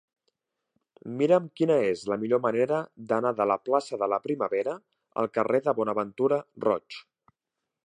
[1.19, 2.79] Mira'm quina és la millor manera
[3.11, 4.75] d'anar de la plaça de la Primavera
[5.25, 7.01] al carrer de Bonaventura Roig.